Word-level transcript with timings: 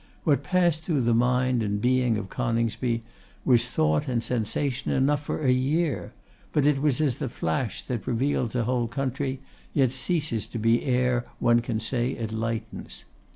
What 0.23 0.41
passed 0.41 0.81
through 0.81 1.01
the 1.01 1.13
mind 1.13 1.61
and 1.61 1.79
being 1.79 2.17
of 2.17 2.27
Coningsby 2.27 3.03
was 3.45 3.67
thought 3.67 4.07
and 4.07 4.23
sensation 4.23 4.89
enough 4.91 5.21
for 5.23 5.45
a 5.45 5.51
year; 5.51 6.11
but 6.53 6.65
it 6.65 6.81
was 6.81 6.99
as 6.99 7.17
the 7.17 7.29
flash 7.29 7.83
that 7.85 8.07
reveals 8.07 8.55
a 8.55 8.63
whole 8.63 8.87
country, 8.87 9.41
yet 9.75 9.91
ceases 9.91 10.47
to 10.47 10.57
be 10.57 10.83
ere 10.85 11.25
one 11.37 11.59
can 11.59 11.79
say 11.79 12.13
it 12.13 12.31
lightens. 12.31 13.03